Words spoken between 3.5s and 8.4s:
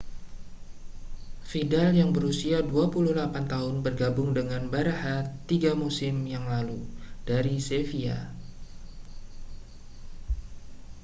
tahun bergabung dengan barã§a tiga musim yang lalu dari sevilla